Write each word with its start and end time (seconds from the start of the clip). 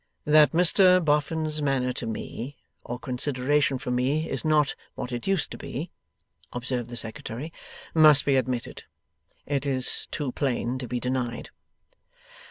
'That 0.25 0.51
Mr 0.51 0.99
Boffin's 1.05 1.61
manner 1.61 1.93
to 1.93 2.07
me, 2.07 2.57
or 2.83 2.97
consideration 2.97 3.77
for 3.77 3.91
me, 3.91 4.27
is 4.27 4.43
not 4.43 4.73
what 4.95 5.11
it 5.11 5.27
used 5.27 5.51
to 5.51 5.59
be,' 5.59 5.91
observed 6.51 6.89
the 6.89 6.95
Secretary, 6.95 7.53
'must 7.93 8.25
be 8.25 8.35
admitted. 8.35 8.85
It 9.45 9.63
is 9.67 10.07
too 10.09 10.31
plain 10.31 10.79
to 10.79 10.87
be 10.87 10.99
denied. 10.99 11.51